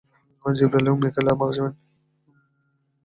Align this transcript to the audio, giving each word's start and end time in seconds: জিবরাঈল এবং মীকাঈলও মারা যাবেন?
জিবরাঈল 0.45 0.85
এবং 0.87 0.99
মীকাঈলও 1.03 1.39
মারা 1.39 1.53
যাবেন? 1.57 1.73